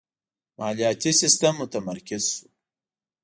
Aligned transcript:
مالیاتی 0.57 1.11
سیستم 1.21 1.53
متمرکز 1.61 2.23
شو. 2.33 2.45